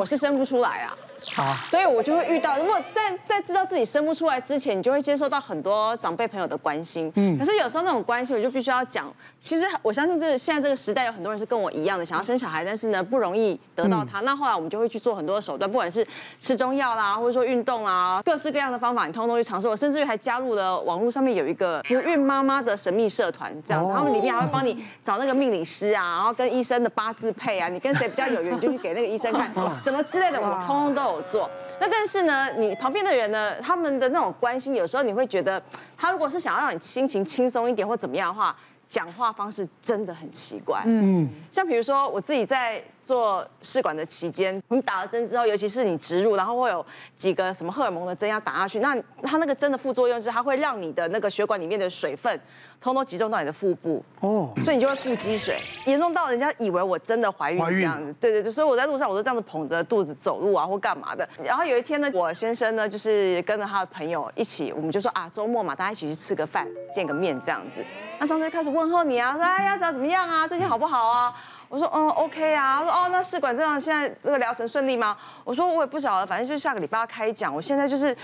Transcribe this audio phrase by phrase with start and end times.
[0.00, 0.96] 我是生不出来啊。
[1.34, 7.12] 啊，所以我就会遇到，如果在在知道自己生不出来之前，你就会接受到很多长辈朋友的关心。
[7.16, 9.12] 嗯，可是有时候那种关心，我就必须要讲。
[9.40, 14.20] 其实我相信这现在这个时代有很多人是跟我一样的，想要生小孩，但是呢不容易得到他。
[14.20, 16.06] 那后来我们就会去做很多的手段，不管是
[16.38, 19.66] 吃中药啦，或者说运动啦，各式各样的方法，你通通去尝试。
[19.66, 29.52] 我甚至于还加入了网络上面有一个不孕妈妈的神秘社团，这样子，他们里面还会帮你找那个命理师啊，然后跟医生的八字配啊，你跟谁比较有缘，你就去给那个医生看，
[29.88, 31.48] 什么之类的，我通通都有做。
[31.80, 35.62] 那但是呢，你旁边的人呢，他们的那种关心，有时候你会觉得，
[35.96, 38.54] 他如果是想要让你心情轻松一点或怎么样的话，
[38.86, 40.82] 讲话方式真的很奇怪。
[40.84, 46.84] 嗯，像比如说我自己在做试管的期间，你打了针之后，尤其是你植入，然后会有
[47.16, 52.38] 几个什么荷尔蒙的针要打下去，那它那个针的副作用是它会让你的那个血管里面的水分。
[52.80, 58.12] 通通集中到你的腹部哦，所以你就会腹积水，严重到人家以为我真的怀孕这样子。
[58.20, 61.28] 对对对，所以我在路上我都这样子捧着肚子走路啊，或干嘛的。
[61.42, 67.84] 然后有一天呢，我先生呢就是跟着他的朋友一起，我们就说啊，周末嘛，大家一起去吃个饭，见个面这样子。
[68.20, 70.46] 那上次就开始问候你啊，说哎呀，怎么样啊？
[70.46, 71.34] 最近好不好啊？
[71.68, 72.78] 我说嗯，OK 啊。
[72.78, 75.16] 他说哦，那试管这样现在这个疗程顺利吗？
[75.42, 77.52] 我说我也不晓得，反正就是下个礼拜要开讲。
[77.52, 78.16] 我现在就是。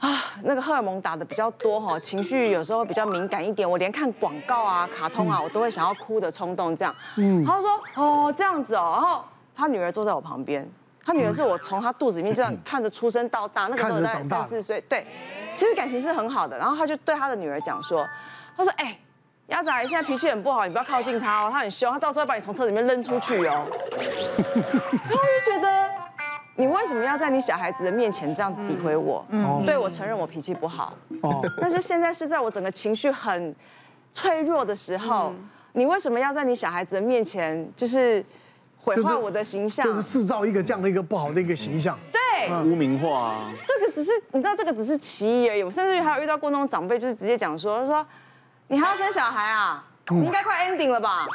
[0.00, 6.94] 啊，那个荷尔蒙打的比较多哈，情绪有时候比较敏感一点，我连看广告啊、卡通啊，我都会想要哭的冲动这样。
[7.16, 9.22] 嗯，他说哦这样子哦，然后
[9.54, 10.66] 他女儿坐在我旁边，
[11.04, 15.06] 他女儿是我从他肚子里面这样看着出生到大，那个时候在三四岁，对，
[15.54, 16.56] 其实感情是很好的。
[16.56, 18.08] 然后他就对他的女儿讲说，
[18.56, 18.98] 他说哎，
[19.48, 23.66] 鸭仔现在脾气很不好，你不要靠近他哦，他很凶，他到时候会把你从车里面扔出去哦。
[24.48, 25.99] 然后我就觉得。
[26.60, 29.24] 你为什么要在你小孩子的面前这样子诋毁我？
[29.30, 30.94] 嗯，对，我承认我脾气不好。
[31.22, 33.56] 哦，但是现在是在我整个情绪很
[34.12, 35.32] 脆弱的时候，
[35.72, 38.22] 你为什么要在你小孩子的面前就是
[38.76, 39.86] 毁坏我的形象？
[39.86, 41.98] 就是制造一个这样的一个不好的一个形象。
[42.12, 43.52] 对，污名化啊。
[43.66, 45.62] 这个只是你知道，这个只是其一而已。
[45.62, 48.06] 我甚至于还有遇到过那种长辈，就是直接讲说，说
[48.68, 49.86] 你还要生小孩啊？
[50.10, 51.26] 你应该快 ending 了吧？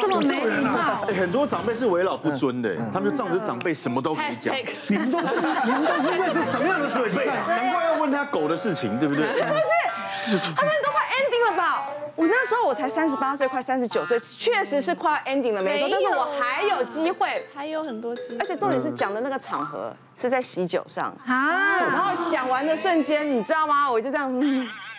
[0.00, 1.04] 这么没礼貌。
[1.06, 4.54] 很多长辈是为老不尊的，他们就仗着长辈什么都可以讲。
[4.86, 5.26] 你们都是
[5.64, 7.26] 你们都是认识什么样的长辈？
[7.48, 9.26] 难怪要问他狗的事情，对不对？
[9.26, 10.52] 是不是？
[10.54, 11.86] 他们都快 ending 了吧？
[12.16, 15.88] 我那时候我才三十八岁，快三十九岁，确实是快 ending 了，没错。
[15.90, 18.36] 但是我还有机会，还有很多机会。
[18.38, 23.90] 而且重点是讲的那个场合是在喜酒上啊，然后讲完的瞬间，你知道吗？
[23.90, 24.30] 我就这样。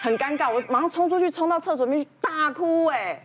[0.01, 3.23] 很尴尬，我马上冲出去，冲到厕所里面去大哭哎！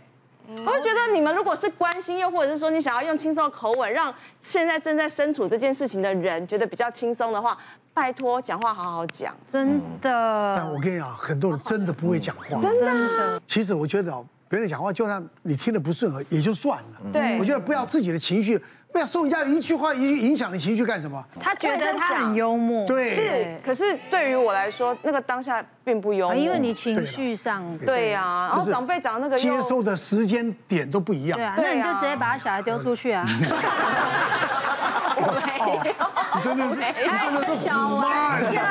[0.49, 7.57] 我就觉得你们如果是关心，又或者是说你想要用轻松的口吻，让现在正在身处这件事情的人觉得比较轻松的话，
[7.95, 10.55] 拜托讲话好好讲，真的。
[10.55, 13.41] 但我跟你讲，很多人真的不会讲话，真的。
[13.47, 14.13] 其实我觉得
[14.47, 17.11] 别人讲话，就算你听得不顺耳也就算了。
[17.11, 18.63] 对，我觉得不要自己的情绪。
[18.97, 21.23] 不要受人家一句话影影响你情绪干什么？
[21.39, 23.61] 他觉得他很幽默，对，是。
[23.63, 28.49] 可是对于我来说，那个当下并不幽默，因为你情绪上，对呀。
[28.51, 33.23] 然后长辈讲的那个接受的时间点都不一样，对啊，那你就直接把他小孩丢出去啊。
[36.37, 36.85] 你真的是，你
[37.21, 38.63] 真的是小玩意儿。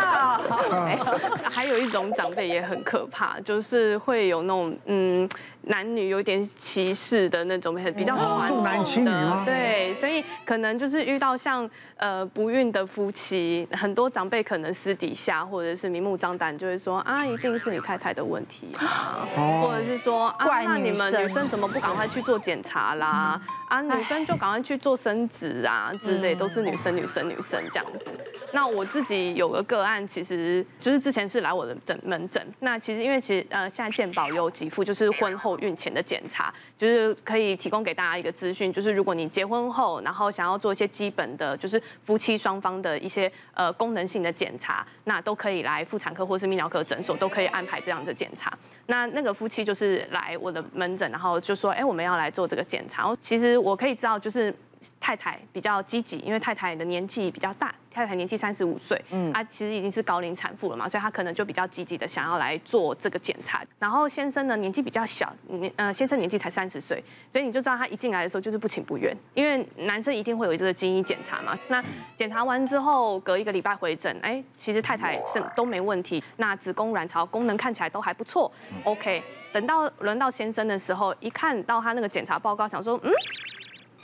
[1.52, 5.30] 还有一种长辈也很可怕，就是会有那种嗯。
[5.68, 8.16] 男女有点歧视的那种，比较
[8.48, 9.44] 重男轻女吗？
[9.46, 11.68] 对，所以可能就是遇到像
[11.98, 19.25] 呃不孕的夫妻，很多长辈可能私底下或者是明目张胆就会说啊，一定是你太太的问题啊，
[19.64, 21.46] 或者是说啊，那你们女生。
[21.56, 23.40] 怎么不赶快去做检查啦？
[23.70, 28.09] 啊，女生就赶快去做生殖啊之类，都是女生女生女生这样子。
[28.56, 35.60] 那我自己有个个案，其实就是之前是来我的诊门诊，那其实因为其实呃现在健保有给付，就是婚后。
[35.60, 48.56] 孕前的检查，就是可以提供给大家一个资讯，就是如果你结婚后，然后想要做一些基本的，就是夫妻双方的一些呃功能性的检查，那都可以来妇产科或是泌尿科诊所都可以安排这样的检查。
[48.86, 53.16] 那那个夫妻就是来我的门诊，然后就说，哎，我们要来做这个检查。
[53.22, 54.54] 其实我可以知道，就是
[55.00, 57.74] 太太比较积极，因为太太的年纪比较大。
[57.95, 63.63] 太太年纪三十五岁，嗯，她其实已经是高龄产妇了嘛，所以她可能就比较积极的想要来做这个检查。
[63.80, 67.01] 然后先生呢，年纪比较小，年呃先生年纪才三十岁，
[67.31, 71.57] 所以你就知道他一进来的时候就是不情不愿，因为男生一定会有这个基因检查嘛。
[71.69, 71.81] 那
[72.18, 78.51] 检查完之后，隔一个礼拜回诊，哎，其实太太是都没问题，那子宫卵巢功能看起来都还不错
[78.83, 79.24] ，OK。
[79.53, 83.12] 等到轮到先生的时候，一看到他那个检查报告，想说，嗯。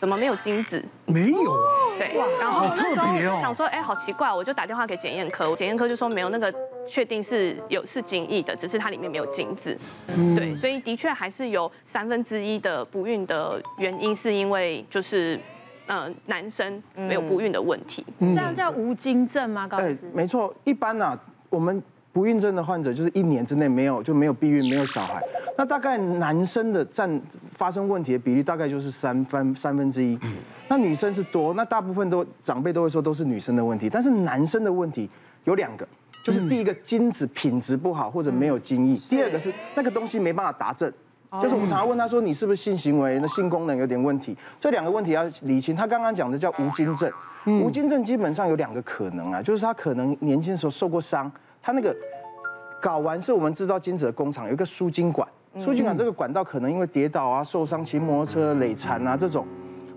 [0.02, 0.84] 怎么没有精子？
[1.06, 1.60] 没有啊。
[2.00, 6.52] 对，然后那时候就想说，哎，好奇怪，我就打电话给检验科，检验科就说没有那个
[6.88, 9.78] 确定是有是精液的，只是它里面没有精子。
[10.36, 15.40] 对，所以的确还是有三分之一的不孕的原因是因为就是。
[15.88, 18.06] 呃男生没有不孕的问题。
[18.20, 19.68] 这样叫无精症吗？
[19.68, 20.10] 高老师？
[20.14, 21.20] 没错，一般呢、啊，
[21.50, 21.84] 我们
[22.14, 25.22] 不孕症的患者就是一年之内没有就没有避孕，没有小孩。
[25.62, 27.22] 那大概男生的占
[27.56, 30.18] 发生问题的比例大概就是三分三分之一，
[30.68, 35.08] 那女生是多，那大部分都长辈都会说都是女生的问题，但是男生的问题
[35.44, 35.88] 有两个，
[36.26, 40.92] 就是第一个精子品质不好或者没有精液，第二个是那个东西没办法达证。
[41.44, 44.36] 就是我们常常问他说，你是不是性行为那性功能有点问题？
[44.60, 45.76] 这两个问题要理清。
[45.76, 47.12] 他刚刚讲的叫无精症，
[47.46, 51.32] 无精症基本上有两个可能啊，就是他可能年轻的时候受过伤，
[51.62, 51.96] 他那个
[52.82, 55.26] 睾丸是我们制造精子的工厂，有一个输精管，
[55.60, 59.46] 输精管这个管道可能因为跌倒啊、受伤、骑摩托车、累残啊这种，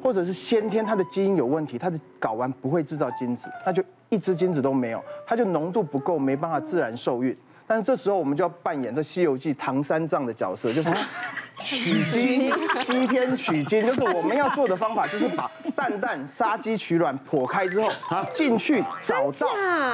[0.02, 7.36] 或者是先天他的基因有问题，他的睾丸不会制造精子，那就一支精子都没有，他就浓度不够，没办法自然受孕。
[7.66, 10.90] 但是这时候我们就要扮演这《西游记》唐三藏的角色，就是
[11.64, 12.52] 取经，
[12.84, 17.88] 西天取经，就是我们要做的方法，就是把蛋蛋杀鸡取卵剖开之后，
[18.30, 19.48] 进去找到，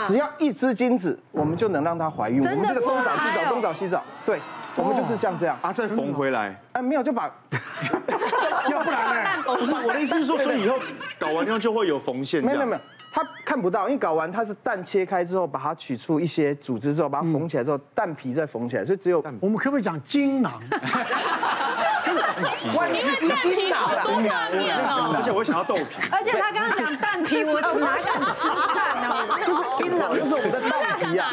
[0.05, 2.41] 只要一只精子，我们就能让她怀孕。
[2.41, 4.41] 我们这个东找西找，东找西找，对，
[4.77, 6.59] 我们就是像这样啊，再缝回来。
[6.73, 7.31] 哎，没有就把，
[8.71, 9.43] 要不然呢？
[9.59, 10.77] 不是我的意思是说，所以以后
[11.19, 12.43] 搞完之后就会有缝线。
[12.43, 12.81] 没有没有。
[13.13, 20.53] 他看不到，因为搞完它是蛋切开之后，把它取出一些组织之后，把它缝起来之后，蛋皮再缝起来，所以只有我们可不可以讲精囊？
[22.75, 25.85] 万一蛋皮好多画面哦，而且我想要豆皮。
[26.11, 29.39] 而且他刚刚讲蛋皮，我哪敢吃蛋呢？
[29.45, 31.31] 就是阴囊，就是我们的蛋皮啊。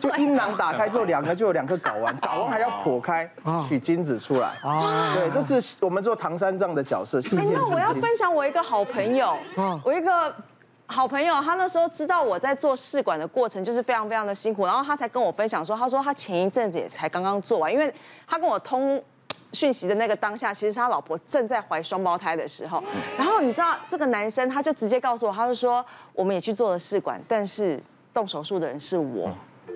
[0.00, 3.30] 就阴囊打开之后，两个就有两个睾丸，睾丸还要剖开，
[3.68, 4.58] 取精子出来。
[4.62, 7.18] 啊，对，这是我们做唐三藏的角色。
[7.38, 9.36] 哎，那我要分享我一个好朋友，
[9.84, 10.34] 我一个。
[10.92, 17.94] 好朋友，他那时候知道我在做试管的过程就是非常非常的辛苦，然后他才跟我分享说，他说他前一阵子也才刚刚做完，因为
[18.26, 19.00] 他跟我通
[19.52, 22.82] 讯息的那个当下，其实是他老婆正在怀双胞胎的时候。
[23.16, 27.80] 然后你知道这个男生他就直接告诉我，他就说我们也去做了试管，但是
[28.14, 29.30] 动手术的人是我。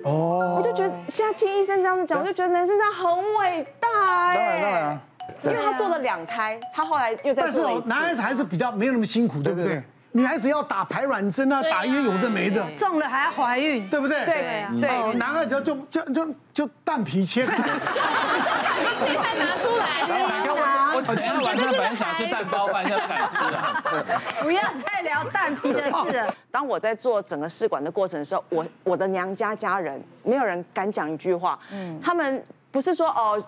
[0.05, 4.37] 哦，我就觉得现在听医生这样子讲，我就觉得男生这样很伟大哎。
[4.37, 5.01] 当然当然，
[5.45, 7.65] 因为他做了两胎，他后来又在做。
[7.65, 9.83] 但是男孩子还是比较没有那么辛苦，对不对？
[10.17, 14.25] 女孩子要打排卵针啊，打一些有的没的，中了还要怀孕，对不对？
[14.25, 15.15] 对对。
[15.15, 20.05] 男孩子就就就就蛋皮切开，你快拿出来！
[20.97, 23.83] 我今天晚上本来想吃蛋包饭，现在不敢吃了。
[24.41, 26.33] 不要再聊蛋皮的事了。
[26.53, 32.41] 当我在做整个试管的过程的时候，我我的娘家家人没有人敢讲一句话，嗯，他们
[32.71, 33.45] 不是说哦。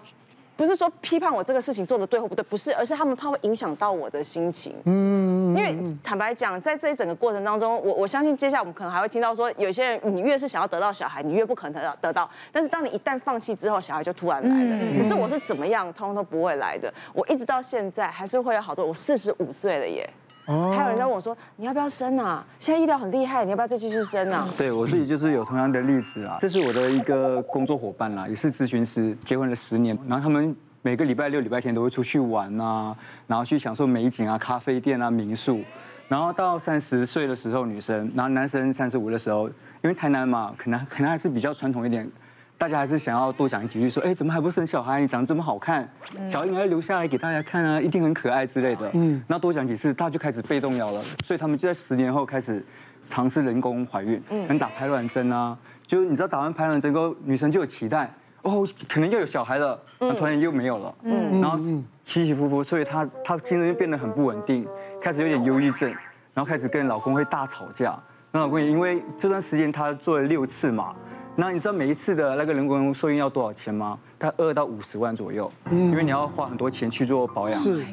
[0.59, 4.75] 不是说批判我这个事情做的对或不对，不是，而是他们怕会影响到我的心情。
[4.87, 12.29] 嗯，因为坦白讲，在这一整个过程当中，我我相信接下来我们可能还会听到说，有些人你越是想要得到小孩，你越不可能得到得到。
[12.53, 14.99] 但是当你一旦放弃之后，小孩就突然来了。
[14.99, 16.93] 可是我是怎么样，通通都不会来的。
[17.15, 18.85] 我一直到现在还是会有好多。
[18.85, 20.09] 我四十五岁了耶。
[20.47, 22.47] 还有人在问我说：“你要不要生啊？
[22.61, 26.37] 现在医疗很厉害，你要不要再继续生啊？”对我自己就是有同样的例子啊。
[26.39, 30.55] 这是我的一个工作伙伴啦，也是咨询师，结婚了十年，然后他们
[30.87, 32.97] 每个礼拜六、礼拜天都会出去玩啊，
[33.27, 35.61] 然后去享受美景啊、咖啡店啊、民宿。
[36.07, 42.09] 然后到三十岁的时候，女生，然后男生三十五的时候，因为台南嘛，可能可能还是比较传统一点。
[42.57, 45.01] 大家还是想要多讲几句，说，哎，怎么还不生小孩？
[45.01, 45.91] 你长得这么好看，
[46.25, 48.89] 小孩应该留下来给大家看啊，一定很可爱之类的。
[48.95, 51.03] 嗯，那多讲几次，他就开始被动摇了。
[51.25, 52.65] 所以他们就在十年后开始
[53.09, 55.59] 尝试人工怀孕，能打排卵针啊。
[55.85, 58.09] 就你知道打完排卵针后，女生就有期待，
[58.47, 60.95] 哦，可能又有小孩了，那突然又没有了。
[61.03, 61.59] 嗯，然后
[62.03, 64.67] 起起伏伏，所以她她精神就变得很不稳定，
[65.01, 65.91] 开始有点忧郁症，
[66.33, 67.99] 然后开始跟老公会大吵架。
[68.31, 70.95] 那老公也因为这段时间她做了六次嘛。
[71.39, 73.99] 那你知道每一次的那个人工受孕要多少钱吗？
[74.19, 77.61] 他二到五十万左右，因为你要花很多钱去做保养。
[77.61, 77.85] 是，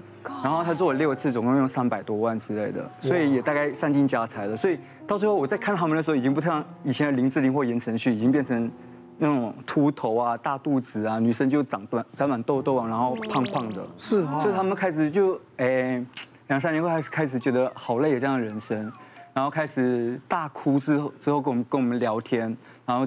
[0.42, 4.56] 然后他做了六次，总共用三百多万之类的，所以也大概散尽家财了。
[4.56, 8.72] 所以到最后我在看他们的时候，已经不像以前的林志玲或言承旭，已经变成
[9.18, 13.82] 那种秃头啊、大肚子啊，女生就长短长满痘痘啊，然后胖胖的。
[13.98, 16.04] 是，所以他们开始就哎
[16.48, 18.92] 两三年后开始开始觉得好累这样的人生，
[19.34, 22.56] 然后开始大哭之后之后跟我们跟我们聊天，
[22.86, 23.06] 然后。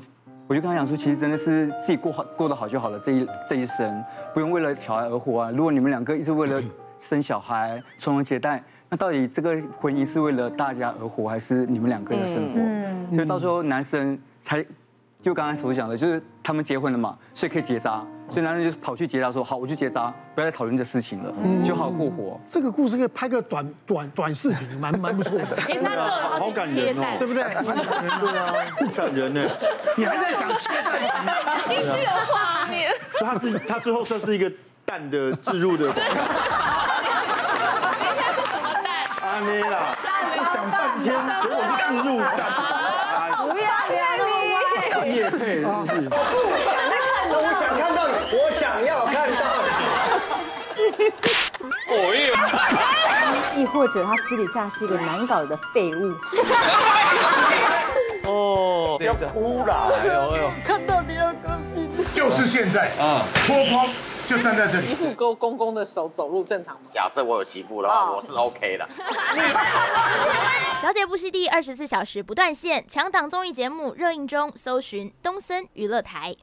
[0.48, 5.50] 我就跟他讲说，其实真的是自己过好过得好就好了，这一 这一生不用为了小孩而活啊。
[5.50, 6.62] 如果你们两个一直为了
[7.00, 12.60] 生小孩、传宗接代，那到底这个婚姻是为了大家而活，还是你们两个的生活？
[12.60, 14.64] 嗯，所以到时候男生才
[15.26, 18.00] 就刚才所讲的，就是他们结婚了嘛，所以可以结扎。
[18.30, 22.40] 所以男人就跑去结扎，说好，我去结扎，不要再讨论这事情了，就好好过活。
[22.48, 25.58] 这个故事可以拍个短短短视频，蛮蛮不错的。
[26.38, 27.42] 好感人哦，对不对？
[27.42, 27.60] 对啊，
[28.94, 29.44] 感人呢。
[29.96, 31.02] 你还在想切蛋？
[31.72, 32.92] 一直有画面。
[33.18, 34.48] 所以他是他最后算是一个
[34.84, 35.92] 蛋的置入的。
[35.92, 36.14] 等一下
[38.30, 38.94] 是什么蛋？
[39.20, 39.92] 安妮啦，
[40.54, 42.46] 想半天，结果是自入蛋。
[43.48, 44.16] 不要压
[44.76, 46.08] 力，要业配是不是？
[47.28, 49.66] 我想看到你，我想要看到你。
[53.56, 56.14] 亦或者他私底下是一个难搞的废物。
[58.24, 60.50] 哦，要哭了，哎呦哎呦，
[62.12, 63.88] 就是现在啊，脱光
[64.26, 64.88] 就站在这里。
[64.88, 66.82] 媳妇勾公公的手走路正常吗？
[66.92, 68.88] 假设我有媳妇的话，我是 OK 的。
[70.82, 76.34] 小姐不息地二十四小时不断线，强档综艺节目热映中，搜寻东森娱乐台。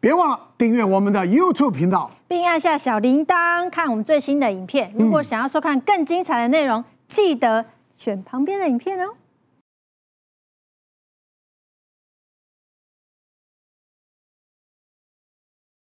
[0.00, 4.92] 别忘了订阅我们的 YouTube 频道，并按下小铃铛看我们最新的影片。
[4.96, 7.64] 如果想要收看更精彩的内容，记得
[7.96, 9.14] 选旁边的影片哦。